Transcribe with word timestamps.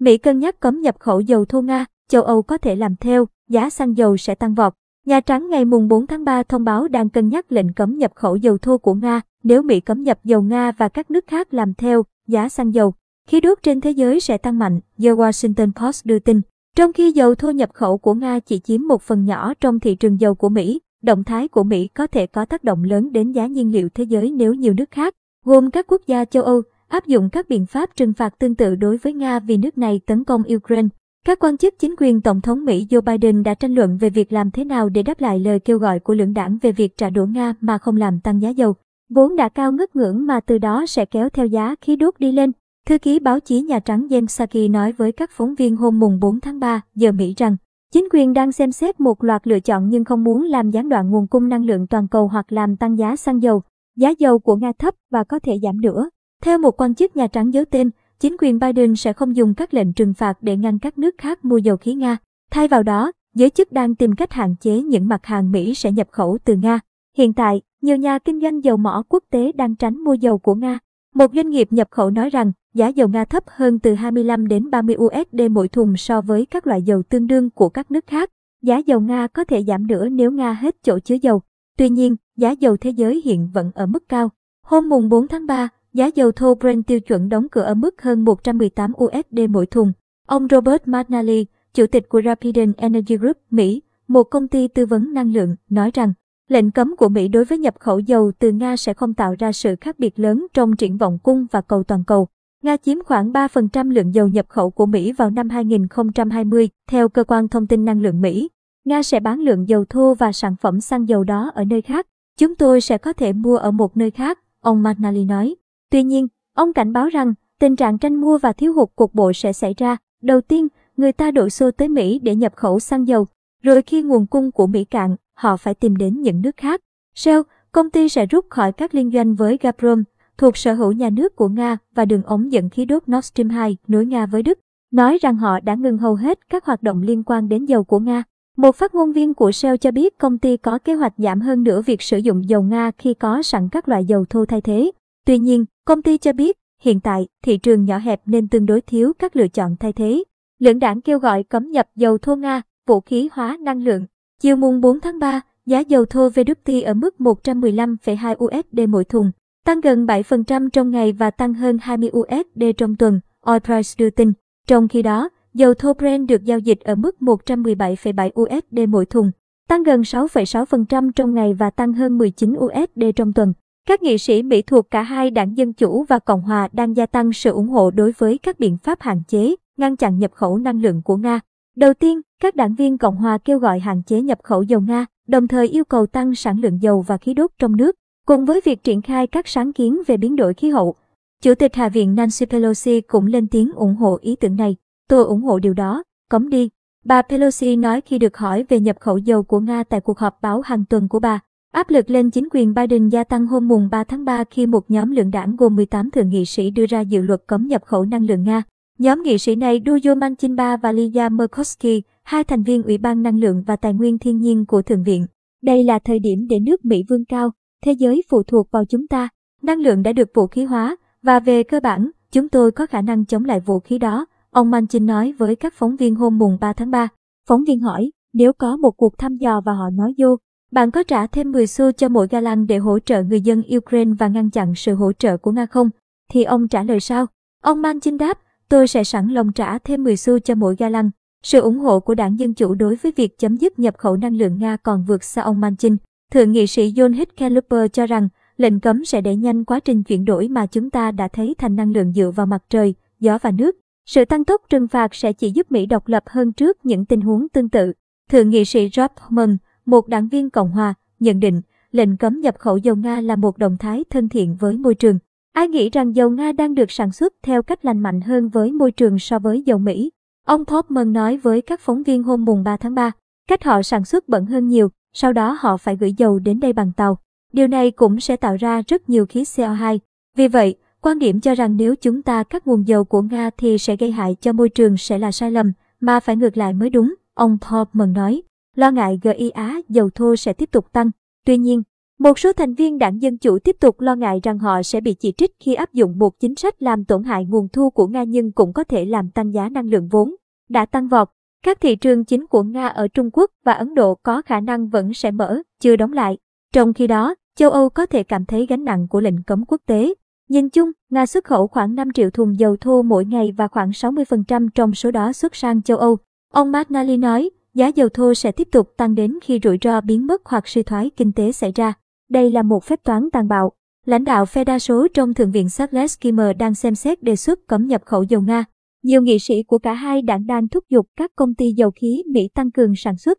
Mỹ 0.00 0.18
cân 0.18 0.38
nhắc 0.38 0.60
cấm 0.60 0.80
nhập 0.80 0.96
khẩu 0.98 1.20
dầu 1.20 1.44
thô 1.44 1.62
Nga, 1.62 1.84
châu 2.08 2.22
Âu 2.22 2.42
có 2.42 2.58
thể 2.58 2.76
làm 2.76 2.96
theo, 2.96 3.26
giá 3.48 3.70
xăng 3.70 3.96
dầu 3.96 4.16
sẽ 4.16 4.34
tăng 4.34 4.54
vọt. 4.54 4.72
Nhà 5.06 5.20
Trắng 5.20 5.50
ngày 5.50 5.64
4 5.64 6.06
tháng 6.06 6.24
3 6.24 6.42
thông 6.42 6.64
báo 6.64 6.88
đang 6.88 7.08
cân 7.08 7.28
nhắc 7.28 7.52
lệnh 7.52 7.72
cấm 7.72 7.98
nhập 7.98 8.12
khẩu 8.14 8.36
dầu 8.36 8.58
thô 8.58 8.78
của 8.78 8.94
Nga 8.94 9.20
nếu 9.42 9.62
Mỹ 9.62 9.80
cấm 9.80 10.02
nhập 10.02 10.18
dầu 10.24 10.42
Nga 10.42 10.72
và 10.72 10.88
các 10.88 11.10
nước 11.10 11.24
khác 11.26 11.54
làm 11.54 11.74
theo, 11.74 12.02
giá 12.28 12.48
xăng 12.48 12.74
dầu. 12.74 12.94
Khí 13.28 13.40
đốt 13.40 13.58
trên 13.62 13.80
thế 13.80 13.90
giới 13.90 14.20
sẽ 14.20 14.38
tăng 14.38 14.58
mạnh, 14.58 14.80
The 14.98 15.10
Washington 15.10 15.72
Post 15.72 16.06
đưa 16.06 16.18
tin. 16.18 16.40
Trong 16.76 16.92
khi 16.92 17.12
dầu 17.12 17.34
thô 17.34 17.50
nhập 17.50 17.70
khẩu 17.74 17.98
của 17.98 18.14
Nga 18.14 18.38
chỉ 18.38 18.58
chiếm 18.58 18.82
một 18.82 19.02
phần 19.02 19.24
nhỏ 19.24 19.54
trong 19.60 19.80
thị 19.80 19.94
trường 19.94 20.20
dầu 20.20 20.34
của 20.34 20.48
Mỹ, 20.48 20.80
động 21.02 21.24
thái 21.24 21.48
của 21.48 21.62
Mỹ 21.62 21.88
có 21.88 22.06
thể 22.06 22.26
có 22.26 22.44
tác 22.44 22.64
động 22.64 22.84
lớn 22.84 23.12
đến 23.12 23.32
giá 23.32 23.46
nhiên 23.46 23.72
liệu 23.72 23.88
thế 23.94 24.04
giới 24.04 24.30
nếu 24.30 24.54
nhiều 24.54 24.74
nước 24.74 24.90
khác, 24.90 25.14
gồm 25.44 25.70
các 25.70 25.86
quốc 25.88 26.02
gia 26.06 26.24
châu 26.24 26.42
Âu, 26.42 26.62
áp 26.90 27.06
dụng 27.06 27.30
các 27.30 27.48
biện 27.48 27.66
pháp 27.66 27.96
trừng 27.96 28.12
phạt 28.12 28.38
tương 28.38 28.54
tự 28.54 28.74
đối 28.74 28.96
với 28.96 29.12
Nga 29.12 29.40
vì 29.40 29.56
nước 29.56 29.78
này 29.78 30.00
tấn 30.06 30.24
công 30.24 30.42
Ukraine. 30.54 30.88
Các 31.26 31.38
quan 31.38 31.56
chức 31.56 31.74
chính 31.78 31.94
quyền 31.98 32.20
Tổng 32.20 32.40
thống 32.40 32.64
Mỹ 32.64 32.86
Joe 32.90 33.00
Biden 33.00 33.42
đã 33.42 33.54
tranh 33.54 33.74
luận 33.74 33.98
về 34.00 34.10
việc 34.10 34.32
làm 34.32 34.50
thế 34.50 34.64
nào 34.64 34.88
để 34.88 35.02
đáp 35.02 35.20
lại 35.20 35.38
lời 35.38 35.60
kêu 35.60 35.78
gọi 35.78 36.00
của 36.00 36.14
lưỡng 36.14 36.34
đảng 36.34 36.58
về 36.62 36.72
việc 36.72 36.96
trả 36.96 37.10
đũa 37.10 37.26
Nga 37.26 37.54
mà 37.60 37.78
không 37.78 37.96
làm 37.96 38.20
tăng 38.20 38.42
giá 38.42 38.48
dầu, 38.48 38.74
vốn 39.10 39.36
đã 39.36 39.48
cao 39.48 39.72
ngất 39.72 39.96
ngưỡng 39.96 40.26
mà 40.26 40.40
từ 40.40 40.58
đó 40.58 40.86
sẽ 40.86 41.04
kéo 41.04 41.28
theo 41.30 41.46
giá 41.46 41.74
khí 41.80 41.96
đốt 41.96 42.14
đi 42.18 42.32
lên. 42.32 42.52
Thư 42.86 42.98
ký 42.98 43.18
báo 43.18 43.40
chí 43.40 43.60
Nhà 43.60 43.78
Trắng 43.78 44.06
James 44.10 44.26
Psaki 44.26 44.70
nói 44.70 44.92
với 44.92 45.12
các 45.12 45.30
phóng 45.32 45.54
viên 45.54 45.76
hôm 45.76 45.98
mùng 45.98 46.20
4 46.20 46.40
tháng 46.40 46.60
3 46.60 46.80
giờ 46.94 47.12
Mỹ 47.12 47.34
rằng, 47.36 47.56
chính 47.92 48.08
quyền 48.12 48.32
đang 48.32 48.52
xem 48.52 48.72
xét 48.72 49.00
một 49.00 49.24
loạt 49.24 49.46
lựa 49.46 49.60
chọn 49.60 49.88
nhưng 49.88 50.04
không 50.04 50.24
muốn 50.24 50.44
làm 50.44 50.70
gián 50.70 50.88
đoạn 50.88 51.10
nguồn 51.10 51.26
cung 51.26 51.48
năng 51.48 51.64
lượng 51.64 51.86
toàn 51.86 52.08
cầu 52.08 52.28
hoặc 52.28 52.52
làm 52.52 52.76
tăng 52.76 52.98
giá 52.98 53.16
xăng 53.16 53.42
dầu. 53.42 53.62
Giá 53.96 54.10
dầu 54.18 54.38
của 54.38 54.56
Nga 54.56 54.72
thấp 54.78 54.94
và 55.10 55.24
có 55.24 55.38
thể 55.38 55.58
giảm 55.62 55.80
nữa. 55.80 56.08
Theo 56.42 56.58
một 56.58 56.80
quan 56.80 56.94
chức 56.94 57.16
Nhà 57.16 57.26
Trắng 57.26 57.54
giấu 57.54 57.64
tên, 57.64 57.90
chính 58.20 58.36
quyền 58.40 58.58
Biden 58.58 58.96
sẽ 58.96 59.12
không 59.12 59.36
dùng 59.36 59.54
các 59.54 59.74
lệnh 59.74 59.92
trừng 59.92 60.14
phạt 60.14 60.38
để 60.42 60.56
ngăn 60.56 60.78
các 60.78 60.98
nước 60.98 61.14
khác 61.18 61.44
mua 61.44 61.56
dầu 61.56 61.76
khí 61.76 61.94
Nga. 61.94 62.16
Thay 62.50 62.68
vào 62.68 62.82
đó, 62.82 63.12
giới 63.34 63.50
chức 63.50 63.72
đang 63.72 63.94
tìm 63.94 64.14
cách 64.14 64.32
hạn 64.32 64.56
chế 64.60 64.82
những 64.82 65.08
mặt 65.08 65.26
hàng 65.26 65.52
Mỹ 65.52 65.74
sẽ 65.74 65.92
nhập 65.92 66.08
khẩu 66.10 66.38
từ 66.44 66.56
Nga. 66.56 66.80
Hiện 67.16 67.32
tại, 67.32 67.62
nhiều 67.82 67.96
nhà 67.96 68.18
kinh 68.18 68.40
doanh 68.40 68.64
dầu 68.64 68.76
mỏ 68.76 69.02
quốc 69.08 69.24
tế 69.30 69.52
đang 69.52 69.74
tránh 69.76 70.04
mua 70.04 70.14
dầu 70.14 70.38
của 70.38 70.54
Nga. 70.54 70.78
Một 71.14 71.34
doanh 71.34 71.50
nghiệp 71.50 71.68
nhập 71.72 71.88
khẩu 71.90 72.10
nói 72.10 72.30
rằng 72.30 72.52
giá 72.74 72.88
dầu 72.88 73.08
Nga 73.08 73.24
thấp 73.24 73.44
hơn 73.46 73.78
từ 73.78 73.94
25 73.94 74.48
đến 74.48 74.70
30 74.70 74.96
USD 74.98 75.40
mỗi 75.50 75.68
thùng 75.68 75.96
so 75.96 76.20
với 76.20 76.46
các 76.46 76.66
loại 76.66 76.82
dầu 76.82 77.02
tương 77.02 77.26
đương 77.26 77.50
của 77.50 77.68
các 77.68 77.90
nước 77.90 78.06
khác. 78.06 78.30
Giá 78.62 78.78
dầu 78.78 79.00
Nga 79.00 79.26
có 79.26 79.44
thể 79.44 79.64
giảm 79.64 79.86
nữa 79.86 80.08
nếu 80.08 80.30
Nga 80.30 80.52
hết 80.52 80.76
chỗ 80.82 80.98
chứa 80.98 81.16
dầu. 81.22 81.42
Tuy 81.78 81.88
nhiên, 81.88 82.16
giá 82.36 82.50
dầu 82.50 82.76
thế 82.76 82.90
giới 82.90 83.22
hiện 83.24 83.50
vẫn 83.54 83.70
ở 83.74 83.86
mức 83.86 84.08
cao. 84.08 84.30
Hôm 84.62 84.88
mùng 84.88 85.08
4 85.08 85.28
tháng 85.28 85.46
3, 85.46 85.68
Giá 85.92 86.06
dầu 86.14 86.32
thô 86.32 86.54
Brent 86.54 86.86
tiêu 86.86 87.00
chuẩn 87.00 87.28
đóng 87.28 87.48
cửa 87.48 87.62
ở 87.62 87.74
mức 87.74 88.02
hơn 88.02 88.24
118 88.24 88.92
USD 89.04 89.40
mỗi 89.50 89.66
thùng. 89.66 89.92
Ông 90.26 90.46
Robert 90.50 90.82
McNally, 90.86 91.46
chủ 91.74 91.86
tịch 91.86 92.08
của 92.08 92.20
Rapidan 92.24 92.72
Energy 92.76 93.16
Group, 93.16 93.36
Mỹ, 93.50 93.82
một 94.08 94.22
công 94.22 94.48
ty 94.48 94.68
tư 94.68 94.86
vấn 94.86 95.14
năng 95.14 95.32
lượng, 95.32 95.56
nói 95.68 95.90
rằng 95.94 96.12
lệnh 96.48 96.70
cấm 96.70 96.96
của 96.96 97.08
Mỹ 97.08 97.28
đối 97.28 97.44
với 97.44 97.58
nhập 97.58 97.74
khẩu 97.80 97.98
dầu 97.98 98.32
từ 98.38 98.52
Nga 98.52 98.76
sẽ 98.76 98.94
không 98.94 99.14
tạo 99.14 99.34
ra 99.38 99.52
sự 99.52 99.76
khác 99.80 99.98
biệt 99.98 100.18
lớn 100.18 100.46
trong 100.54 100.76
triển 100.76 100.96
vọng 100.96 101.18
cung 101.22 101.46
và 101.50 101.60
cầu 101.60 101.82
toàn 101.82 102.04
cầu. 102.04 102.28
Nga 102.62 102.76
chiếm 102.76 102.96
khoảng 103.04 103.32
3% 103.32 103.90
lượng 103.90 104.14
dầu 104.14 104.28
nhập 104.28 104.46
khẩu 104.48 104.70
của 104.70 104.86
Mỹ 104.86 105.12
vào 105.12 105.30
năm 105.30 105.48
2020, 105.48 106.68
theo 106.90 107.08
cơ 107.08 107.24
quan 107.24 107.48
thông 107.48 107.66
tin 107.66 107.84
năng 107.84 108.00
lượng 108.00 108.20
Mỹ. 108.20 108.48
Nga 108.84 109.02
sẽ 109.02 109.20
bán 109.20 109.40
lượng 109.40 109.68
dầu 109.68 109.84
thô 109.84 110.14
và 110.14 110.32
sản 110.32 110.56
phẩm 110.60 110.80
xăng 110.80 111.08
dầu 111.08 111.24
đó 111.24 111.50
ở 111.54 111.64
nơi 111.64 111.82
khác. 111.82 112.06
Chúng 112.38 112.54
tôi 112.54 112.80
sẽ 112.80 112.98
có 112.98 113.12
thể 113.12 113.32
mua 113.32 113.56
ở 113.56 113.70
một 113.70 113.96
nơi 113.96 114.10
khác, 114.10 114.38
ông 114.60 114.82
McNally 114.82 115.24
nói. 115.24 115.54
Tuy 115.90 116.02
nhiên, 116.02 116.28
ông 116.54 116.72
cảnh 116.72 116.92
báo 116.92 117.08
rằng 117.08 117.34
tình 117.58 117.76
trạng 117.76 117.98
tranh 117.98 118.14
mua 118.14 118.38
và 118.38 118.52
thiếu 118.52 118.72
hụt 118.72 118.88
cục 118.96 119.14
bộ 119.14 119.32
sẽ 119.32 119.52
xảy 119.52 119.74
ra. 119.76 119.96
Đầu 120.22 120.40
tiên, 120.40 120.68
người 120.96 121.12
ta 121.12 121.30
đổ 121.30 121.48
xô 121.48 121.70
tới 121.70 121.88
Mỹ 121.88 122.18
để 122.18 122.34
nhập 122.34 122.56
khẩu 122.56 122.80
xăng 122.80 123.08
dầu, 123.08 123.26
rồi 123.62 123.82
khi 123.82 124.02
nguồn 124.02 124.26
cung 124.26 124.52
của 124.52 124.66
Mỹ 124.66 124.84
cạn, 124.84 125.16
họ 125.34 125.56
phải 125.56 125.74
tìm 125.74 125.96
đến 125.96 126.22
những 126.22 126.42
nước 126.42 126.56
khác. 126.56 126.80
Shell, 127.14 127.40
công 127.72 127.90
ty 127.90 128.08
sẽ 128.08 128.26
rút 128.26 128.46
khỏi 128.50 128.72
các 128.72 128.94
liên 128.94 129.10
doanh 129.10 129.34
với 129.34 129.58
Gazprom, 129.62 130.02
thuộc 130.38 130.56
sở 130.56 130.74
hữu 130.74 130.92
nhà 130.92 131.10
nước 131.10 131.36
của 131.36 131.48
Nga 131.48 131.78
và 131.94 132.04
đường 132.04 132.22
ống 132.22 132.52
dẫn 132.52 132.68
khí 132.70 132.84
đốt 132.84 133.02
Nord 133.10 133.26
Stream 133.26 133.48
2 133.48 133.76
nối 133.86 134.06
Nga 134.06 134.26
với 134.26 134.42
Đức, 134.42 134.58
nói 134.92 135.18
rằng 135.20 135.36
họ 135.36 135.60
đã 135.60 135.74
ngừng 135.74 135.98
hầu 135.98 136.14
hết 136.14 136.38
các 136.48 136.64
hoạt 136.64 136.82
động 136.82 137.02
liên 137.02 137.22
quan 137.24 137.48
đến 137.48 137.64
dầu 137.64 137.84
của 137.84 137.98
Nga. 137.98 138.22
Một 138.56 138.76
phát 138.76 138.94
ngôn 138.94 139.12
viên 139.12 139.34
của 139.34 139.52
Shell 139.52 139.76
cho 139.76 139.90
biết 139.90 140.18
công 140.18 140.38
ty 140.38 140.56
có 140.56 140.78
kế 140.78 140.94
hoạch 140.94 141.14
giảm 141.18 141.40
hơn 141.40 141.62
nữa 141.62 141.82
việc 141.82 142.02
sử 142.02 142.18
dụng 142.18 142.48
dầu 142.48 142.62
Nga 142.62 142.90
khi 142.98 143.14
có 143.14 143.42
sẵn 143.42 143.68
các 143.68 143.88
loại 143.88 144.04
dầu 144.04 144.24
thô 144.30 144.44
thay 144.44 144.60
thế. 144.60 144.90
Tuy 145.26 145.38
nhiên, 145.38 145.64
công 145.90 146.02
ty 146.02 146.18
cho 146.18 146.32
biết, 146.32 146.58
hiện 146.80 147.00
tại, 147.00 147.28
thị 147.42 147.56
trường 147.56 147.84
nhỏ 147.84 147.98
hẹp 147.98 148.20
nên 148.26 148.48
tương 148.48 148.66
đối 148.66 148.80
thiếu 148.80 149.12
các 149.18 149.36
lựa 149.36 149.48
chọn 149.48 149.76
thay 149.80 149.92
thế. 149.92 150.24
Lưỡng 150.58 150.78
đảng 150.78 151.00
kêu 151.00 151.18
gọi 151.18 151.42
cấm 151.42 151.70
nhập 151.70 151.88
dầu 151.96 152.18
thô 152.18 152.36
Nga, 152.36 152.62
vũ 152.86 153.00
khí 153.00 153.28
hóa 153.32 153.56
năng 153.60 153.82
lượng. 153.82 154.06
Chiều 154.40 154.56
mùng 154.56 154.80
4 154.80 155.00
tháng 155.00 155.18
3, 155.18 155.40
giá 155.66 155.80
dầu 155.80 156.04
thô 156.04 156.28
WT 156.28 156.84
ở 156.84 156.94
mức 156.94 157.14
115,2 157.18 158.34
USD 158.44 158.88
mỗi 158.88 159.04
thùng, 159.04 159.30
tăng 159.64 159.80
gần 159.80 160.06
7% 160.06 160.68
trong 160.68 160.90
ngày 160.90 161.12
và 161.12 161.30
tăng 161.30 161.54
hơn 161.54 161.78
20 161.80 162.10
USD 162.18 162.62
trong 162.76 162.96
tuần, 162.96 163.20
Oil 163.40 163.58
Price 163.58 163.94
đưa 163.98 164.10
tin. 164.10 164.32
Trong 164.66 164.88
khi 164.88 165.02
đó, 165.02 165.28
dầu 165.54 165.74
thô 165.74 165.94
Brent 165.94 166.28
được 166.28 166.44
giao 166.44 166.58
dịch 166.58 166.80
ở 166.80 166.94
mức 166.94 167.16
117,7 167.20 168.30
USD 168.42 168.88
mỗi 168.88 169.06
thùng, 169.06 169.30
tăng 169.68 169.82
gần 169.82 170.00
6,6% 170.00 171.10
trong 171.12 171.34
ngày 171.34 171.54
và 171.54 171.70
tăng 171.70 171.92
hơn 171.92 172.18
19 172.18 172.52
USD 172.52 173.02
trong 173.16 173.32
tuần. 173.32 173.52
Các 173.90 174.02
nghị 174.02 174.18
sĩ 174.18 174.42
Mỹ 174.42 174.62
thuộc 174.62 174.90
cả 174.90 175.02
hai 175.02 175.30
đảng 175.30 175.56
Dân 175.56 175.72
Chủ 175.72 176.04
và 176.08 176.18
Cộng 176.18 176.42
Hòa 176.42 176.68
đang 176.72 176.96
gia 176.96 177.06
tăng 177.06 177.32
sự 177.32 177.50
ủng 177.50 177.68
hộ 177.68 177.90
đối 177.90 178.12
với 178.18 178.38
các 178.38 178.60
biện 178.60 178.76
pháp 178.76 179.00
hạn 179.00 179.22
chế, 179.28 179.54
ngăn 179.76 179.96
chặn 179.96 180.18
nhập 180.18 180.30
khẩu 180.34 180.58
năng 180.58 180.82
lượng 180.82 181.02
của 181.02 181.16
Nga. 181.16 181.40
Đầu 181.76 181.94
tiên, 181.94 182.20
các 182.42 182.56
đảng 182.56 182.74
viên 182.74 182.98
Cộng 182.98 183.16
Hòa 183.16 183.38
kêu 183.38 183.58
gọi 183.58 183.78
hạn 183.78 184.02
chế 184.02 184.20
nhập 184.20 184.38
khẩu 184.42 184.62
dầu 184.62 184.80
Nga, 184.80 185.06
đồng 185.28 185.48
thời 185.48 185.68
yêu 185.68 185.84
cầu 185.84 186.06
tăng 186.06 186.34
sản 186.34 186.60
lượng 186.60 186.82
dầu 186.82 187.02
và 187.02 187.16
khí 187.16 187.34
đốt 187.34 187.50
trong 187.58 187.76
nước, 187.76 187.96
cùng 188.26 188.44
với 188.44 188.60
việc 188.64 188.84
triển 188.84 189.02
khai 189.02 189.26
các 189.26 189.48
sáng 189.48 189.72
kiến 189.72 190.02
về 190.06 190.16
biến 190.16 190.36
đổi 190.36 190.54
khí 190.54 190.70
hậu. 190.70 190.94
Chủ 191.42 191.54
tịch 191.54 191.74
Hạ 191.74 191.88
viện 191.88 192.14
Nancy 192.14 192.46
Pelosi 192.46 193.00
cũng 193.00 193.26
lên 193.26 193.46
tiếng 193.46 193.72
ủng 193.72 193.96
hộ 193.96 194.18
ý 194.20 194.36
tưởng 194.36 194.56
này. 194.56 194.76
Tôi 195.08 195.24
ủng 195.24 195.42
hộ 195.42 195.58
điều 195.58 195.74
đó, 195.74 196.02
cấm 196.28 196.50
đi. 196.50 196.70
Bà 197.04 197.22
Pelosi 197.22 197.76
nói 197.76 198.00
khi 198.00 198.18
được 198.18 198.36
hỏi 198.36 198.64
về 198.68 198.80
nhập 198.80 198.96
khẩu 199.00 199.18
dầu 199.18 199.42
của 199.42 199.60
Nga 199.60 199.84
tại 199.84 200.00
cuộc 200.00 200.18
họp 200.18 200.42
báo 200.42 200.60
hàng 200.60 200.84
tuần 200.84 201.08
của 201.08 201.18
bà. 201.18 201.40
Áp 201.72 201.90
lực 201.90 202.10
lên 202.10 202.30
chính 202.30 202.48
quyền 202.52 202.74
Biden 202.74 203.08
gia 203.08 203.24
tăng 203.24 203.46
hôm 203.46 203.68
mùng 203.68 203.88
3 203.90 204.04
tháng 204.04 204.24
3 204.24 204.44
khi 204.44 204.66
một 204.66 204.90
nhóm 204.90 205.10
lượng 205.10 205.30
đảng 205.30 205.56
gồm 205.56 205.76
18 205.76 206.10
thượng 206.10 206.28
nghị 206.28 206.44
sĩ 206.44 206.70
đưa 206.70 206.86
ra 206.86 207.00
dự 207.00 207.20
luật 207.20 207.42
cấm 207.46 207.66
nhập 207.66 207.82
khẩu 207.84 208.04
năng 208.04 208.26
lượng 208.26 208.42
Nga. 208.42 208.62
Nhóm 208.98 209.22
nghị 209.22 209.38
sĩ 209.38 209.54
này 209.54 209.80
Dujo 209.80 210.18
Manchinba 210.18 210.76
và 210.76 210.92
Liya 210.92 211.28
Murkowski, 211.28 212.00
hai 212.22 212.44
thành 212.44 212.62
viên 212.62 212.82
Ủy 212.82 212.98
ban 212.98 213.22
Năng 213.22 213.38
lượng 213.38 213.62
và 213.66 213.76
Tài 213.76 213.94
nguyên 213.94 214.18
Thiên 214.18 214.38
nhiên 214.38 214.66
của 214.66 214.82
Thượng 214.82 215.02
viện. 215.02 215.26
Đây 215.62 215.84
là 215.84 215.98
thời 215.98 216.18
điểm 216.18 216.46
để 216.48 216.60
nước 216.60 216.84
Mỹ 216.84 217.04
vươn 217.08 217.24
cao, 217.24 217.50
thế 217.84 217.92
giới 217.92 218.22
phụ 218.30 218.42
thuộc 218.42 218.70
vào 218.70 218.84
chúng 218.84 219.06
ta. 219.06 219.28
Năng 219.62 219.78
lượng 219.78 220.02
đã 220.02 220.12
được 220.12 220.28
vũ 220.34 220.46
khí 220.46 220.64
hóa, 220.64 220.96
và 221.22 221.40
về 221.40 221.62
cơ 221.62 221.80
bản, 221.80 222.10
chúng 222.32 222.48
tôi 222.48 222.70
có 222.70 222.86
khả 222.86 223.02
năng 223.02 223.26
chống 223.26 223.44
lại 223.44 223.60
vũ 223.60 223.80
khí 223.80 223.98
đó, 223.98 224.26
ông 224.50 224.70
Manchin 224.70 225.06
nói 225.06 225.34
với 225.38 225.56
các 225.56 225.74
phóng 225.76 225.96
viên 225.96 226.14
hôm 226.14 226.38
mùng 226.38 226.58
3 226.60 226.72
tháng 226.72 226.90
3. 226.90 227.08
Phóng 227.48 227.64
viên 227.64 227.80
hỏi, 227.80 228.10
nếu 228.32 228.52
có 228.52 228.76
một 228.76 228.90
cuộc 228.96 229.18
thăm 229.18 229.36
dò 229.36 229.60
và 229.60 229.72
họ 229.72 229.90
nói 229.90 230.14
vô, 230.18 230.36
bạn 230.70 230.90
có 230.90 231.02
trả 231.02 231.26
thêm 231.26 231.52
10 231.52 231.66
xu 231.66 231.92
cho 231.92 232.08
mỗi 232.08 232.26
ga 232.30 232.40
lăng 232.40 232.66
để 232.66 232.78
hỗ 232.78 232.98
trợ 232.98 233.22
người 233.22 233.40
dân 233.40 233.62
Ukraine 233.76 234.12
và 234.18 234.28
ngăn 234.28 234.50
chặn 234.50 234.74
sự 234.74 234.94
hỗ 234.94 235.12
trợ 235.12 235.36
của 235.36 235.52
Nga 235.52 235.66
không? 235.66 235.90
Thì 236.30 236.44
ông 236.44 236.68
trả 236.68 236.82
lời 236.82 237.00
sao? 237.00 237.26
Ông 237.62 237.82
Manchin 237.82 238.18
đáp, 238.18 238.38
tôi 238.68 238.88
sẽ 238.88 239.04
sẵn 239.04 239.28
lòng 239.28 239.52
trả 239.52 239.78
thêm 239.78 240.04
10 240.04 240.16
xu 240.16 240.38
cho 240.38 240.54
mỗi 240.54 240.76
ga 240.78 240.88
lăng. 240.88 241.10
Sự 241.42 241.60
ủng 241.60 241.78
hộ 241.78 242.00
của 242.00 242.14
đảng 242.14 242.38
Dân 242.38 242.54
Chủ 242.54 242.74
đối 242.74 242.96
với 242.96 243.12
việc 243.16 243.38
chấm 243.38 243.56
dứt 243.56 243.78
nhập 243.78 243.98
khẩu 243.98 244.16
năng 244.16 244.36
lượng 244.36 244.58
Nga 244.58 244.76
còn 244.76 245.04
vượt 245.04 245.24
xa 245.24 245.42
ông 245.42 245.60
Manchin. 245.60 245.96
Thượng 246.32 246.52
nghị 246.52 246.66
sĩ 246.66 246.92
John 246.92 247.14
Hickenlooper 247.14 247.92
cho 247.92 248.06
rằng 248.06 248.28
lệnh 248.56 248.80
cấm 248.80 249.04
sẽ 249.04 249.20
đẩy 249.20 249.36
nhanh 249.36 249.64
quá 249.64 249.80
trình 249.80 250.02
chuyển 250.02 250.24
đổi 250.24 250.48
mà 250.48 250.66
chúng 250.66 250.90
ta 250.90 251.10
đã 251.10 251.28
thấy 251.28 251.54
thành 251.58 251.76
năng 251.76 251.92
lượng 251.92 252.12
dựa 252.12 252.30
vào 252.30 252.46
mặt 252.46 252.62
trời, 252.70 252.94
gió 253.20 253.38
và 253.42 253.50
nước. 253.50 253.76
Sự 254.06 254.24
tăng 254.24 254.44
tốc 254.44 254.62
trừng 254.68 254.88
phạt 254.88 255.14
sẽ 255.14 255.32
chỉ 255.32 255.50
giúp 255.50 255.72
Mỹ 255.72 255.86
độc 255.86 256.08
lập 256.08 256.24
hơn 256.26 256.52
trước 256.52 256.78
những 256.84 257.04
tình 257.04 257.20
huống 257.20 257.48
tương 257.48 257.68
tự. 257.68 257.92
Thượng 258.30 258.50
nghị 258.50 258.64
sĩ 258.64 258.88
Rob 258.88 259.10
Horman, 259.16 259.56
một 259.90 260.08
đảng 260.08 260.28
viên 260.28 260.50
Cộng 260.50 260.70
hòa, 260.70 260.94
nhận 261.20 261.40
định 261.40 261.60
lệnh 261.92 262.16
cấm 262.16 262.40
nhập 262.40 262.58
khẩu 262.58 262.76
dầu 262.76 262.96
Nga 262.96 263.20
là 263.20 263.36
một 263.36 263.58
động 263.58 263.76
thái 263.78 264.04
thân 264.10 264.28
thiện 264.28 264.56
với 264.56 264.76
môi 264.76 264.94
trường. 264.94 265.18
Ai 265.52 265.68
nghĩ 265.68 265.90
rằng 265.90 266.16
dầu 266.16 266.30
Nga 266.30 266.52
đang 266.52 266.74
được 266.74 266.90
sản 266.90 267.12
xuất 267.12 267.34
theo 267.42 267.62
cách 267.62 267.84
lành 267.84 267.98
mạnh 267.98 268.20
hơn 268.20 268.48
với 268.48 268.72
môi 268.72 268.90
trường 268.90 269.18
so 269.18 269.38
với 269.38 269.62
dầu 269.62 269.78
Mỹ? 269.78 270.10
Ông 270.46 270.64
Popman 270.64 271.12
nói 271.12 271.36
với 271.36 271.62
các 271.62 271.80
phóng 271.80 272.02
viên 272.02 272.22
hôm 272.22 272.44
mùng 272.44 272.64
3 272.64 272.76
tháng 272.76 272.94
3, 272.94 273.12
cách 273.48 273.64
họ 273.64 273.82
sản 273.82 274.04
xuất 274.04 274.28
bẩn 274.28 274.46
hơn 274.46 274.68
nhiều, 274.68 274.88
sau 275.12 275.32
đó 275.32 275.56
họ 275.60 275.76
phải 275.76 275.96
gửi 275.96 276.12
dầu 276.12 276.38
đến 276.38 276.60
đây 276.60 276.72
bằng 276.72 276.92
tàu. 276.96 277.18
Điều 277.52 277.66
này 277.66 277.90
cũng 277.90 278.20
sẽ 278.20 278.36
tạo 278.36 278.56
ra 278.56 278.82
rất 278.86 279.08
nhiều 279.08 279.26
khí 279.26 279.42
CO2. 279.42 279.98
Vì 280.36 280.48
vậy, 280.48 280.74
quan 281.00 281.18
điểm 281.18 281.40
cho 281.40 281.54
rằng 281.54 281.76
nếu 281.76 281.94
chúng 281.94 282.22
ta 282.22 282.42
cắt 282.42 282.66
nguồn 282.66 282.88
dầu 282.88 283.04
của 283.04 283.22
Nga 283.22 283.50
thì 283.58 283.78
sẽ 283.78 283.96
gây 283.96 284.10
hại 284.10 284.36
cho 284.40 284.52
môi 284.52 284.68
trường 284.68 284.96
sẽ 284.96 285.18
là 285.18 285.32
sai 285.32 285.50
lầm, 285.50 285.72
mà 286.00 286.20
phải 286.20 286.36
ngược 286.36 286.56
lại 286.56 286.72
mới 286.72 286.90
đúng, 286.90 287.14
ông 287.34 287.58
Popman 287.70 288.12
nói. 288.12 288.42
Lo 288.76 288.90
ngại 288.90 289.20
GI 289.22 289.50
Á 289.50 289.80
dầu 289.88 290.10
thô 290.14 290.36
sẽ 290.36 290.52
tiếp 290.52 290.70
tục 290.72 290.92
tăng. 290.92 291.10
Tuy 291.46 291.58
nhiên, 291.58 291.82
Một 292.20 292.38
số 292.38 292.52
thành 292.52 292.74
viên 292.74 292.98
đảng 292.98 293.22
Dân 293.22 293.38
Chủ 293.38 293.58
tiếp 293.58 293.76
tục 293.80 294.00
lo 294.00 294.14
ngại 294.14 294.40
rằng 294.42 294.58
họ 294.58 294.82
sẽ 294.82 295.00
bị 295.00 295.14
chỉ 295.14 295.32
trích 295.32 295.50
khi 295.60 295.74
áp 295.74 295.92
dụng 295.92 296.18
một 296.18 296.40
chính 296.40 296.54
sách 296.54 296.82
làm 296.82 297.04
tổn 297.04 297.22
hại 297.22 297.44
nguồn 297.44 297.68
thu 297.68 297.90
của 297.90 298.06
Nga 298.06 298.22
nhưng 298.22 298.52
cũng 298.52 298.72
có 298.72 298.84
thể 298.84 299.04
làm 299.04 299.30
tăng 299.30 299.54
giá 299.54 299.68
năng 299.68 299.86
lượng 299.86 300.08
vốn. 300.08 300.34
Đã 300.68 300.86
tăng 300.86 301.08
vọt, 301.08 301.28
các 301.64 301.80
thị 301.80 301.96
trường 301.96 302.24
chính 302.24 302.46
của 302.46 302.62
Nga 302.62 302.88
ở 302.88 303.08
Trung 303.08 303.30
Quốc 303.32 303.50
và 303.64 303.72
Ấn 303.72 303.94
Độ 303.94 304.14
có 304.14 304.42
khả 304.42 304.60
năng 304.60 304.88
vẫn 304.88 305.14
sẽ 305.14 305.30
mở, 305.30 305.62
chưa 305.80 305.96
đóng 305.96 306.12
lại. 306.12 306.38
Trong 306.72 306.92
khi 306.92 307.06
đó, 307.06 307.34
châu 307.56 307.70
Âu 307.70 307.88
có 307.88 308.06
thể 308.06 308.22
cảm 308.22 308.44
thấy 308.44 308.66
gánh 308.66 308.84
nặng 308.84 309.08
của 309.08 309.20
lệnh 309.20 309.42
cấm 309.42 309.64
quốc 309.64 309.80
tế. 309.86 310.14
Nhìn 310.48 310.70
chung, 310.70 310.90
Nga 311.10 311.26
xuất 311.26 311.44
khẩu 311.44 311.66
khoảng 311.66 311.94
5 311.94 312.12
triệu 312.12 312.30
thùng 312.30 312.58
dầu 312.58 312.76
thô 312.76 313.02
mỗi 313.02 313.24
ngày 313.24 313.52
và 313.56 313.68
khoảng 313.68 313.90
60% 313.90 314.68
trong 314.74 314.94
số 314.94 315.10
đó 315.10 315.32
xuất 315.32 315.54
sang 315.54 315.82
châu 315.82 315.96
Âu. 315.98 316.18
Ông 316.52 316.72
McNally 316.72 317.16
nói, 317.16 317.50
giá 317.80 317.88
dầu 317.88 318.08
thô 318.08 318.34
sẽ 318.34 318.52
tiếp 318.52 318.68
tục 318.72 318.88
tăng 318.96 319.14
đến 319.14 319.38
khi 319.42 319.60
rủi 319.62 319.78
ro 319.82 320.00
biến 320.00 320.26
mất 320.26 320.42
hoặc 320.44 320.68
suy 320.68 320.82
thoái 320.82 321.10
kinh 321.16 321.32
tế 321.32 321.52
xảy 321.52 321.72
ra. 321.74 321.92
Đây 322.30 322.50
là 322.50 322.62
một 322.62 322.84
phép 322.84 323.00
toán 323.04 323.30
tàn 323.32 323.48
bạo. 323.48 323.72
Lãnh 324.06 324.24
đạo 324.24 324.46
phe 324.46 324.64
đa 324.64 324.78
số 324.78 325.06
trong 325.14 325.34
Thượng 325.34 325.50
viện 325.50 325.68
Charles 325.68 326.18
Kimmer 326.20 326.56
đang 326.58 326.74
xem 326.74 326.94
xét 326.94 327.22
đề 327.22 327.36
xuất 327.36 327.58
cấm 327.66 327.86
nhập 327.86 328.02
khẩu 328.04 328.22
dầu 328.22 328.40
Nga. 328.40 328.64
Nhiều 329.02 329.22
nghị 329.22 329.38
sĩ 329.38 329.62
của 329.62 329.78
cả 329.78 329.94
hai 329.94 330.22
đảng 330.22 330.46
đang 330.46 330.68
thúc 330.68 330.84
giục 330.90 331.06
các 331.16 331.30
công 331.36 331.54
ty 331.54 331.72
dầu 331.76 331.90
khí 331.90 332.22
Mỹ 332.32 332.48
tăng 332.54 332.70
cường 332.70 332.92
sản 332.96 333.16
xuất. 333.16 333.38